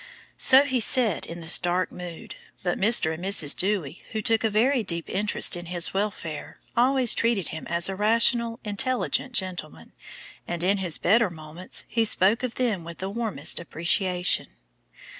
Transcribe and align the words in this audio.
So 0.39 0.63
he 0.63 0.79
said 0.79 1.27
in 1.27 1.41
this 1.41 1.59
dark 1.59 1.91
mood, 1.91 2.33
but 2.63 2.79
Mr. 2.79 3.13
and 3.13 3.23
Mrs. 3.23 3.55
Dewy, 3.55 4.01
who 4.13 4.21
took 4.23 4.43
a 4.43 4.49
very 4.49 4.81
deep 4.81 5.07
interest 5.07 5.55
in 5.55 5.67
his 5.67 5.93
welfare, 5.93 6.59
always 6.75 7.13
treated 7.13 7.49
him 7.49 7.67
as 7.67 7.87
a 7.87 7.95
rational, 7.95 8.59
intelligent 8.63 9.33
gentleman, 9.33 9.93
and 10.47 10.63
in 10.63 10.77
his 10.79 10.97
better 10.97 11.29
moments 11.29 11.85
he 11.87 12.03
spoke 12.03 12.41
of 12.41 12.55
them 12.55 12.83
with 12.83 12.97
the 12.97 13.11
warmest 13.11 13.59
appreciation. 13.59 14.47